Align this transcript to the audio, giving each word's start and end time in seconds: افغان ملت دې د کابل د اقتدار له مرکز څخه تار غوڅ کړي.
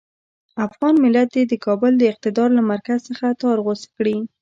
افغان 0.67 0.95
ملت 1.05 1.27
دې 1.35 1.43
د 1.47 1.53
کابل 1.65 1.93
د 1.97 2.03
اقتدار 2.11 2.49
له 2.57 2.63
مرکز 2.71 2.99
څخه 3.09 3.25
تار 3.41 3.57
غوڅ 3.65 3.81
کړي. 3.95 4.15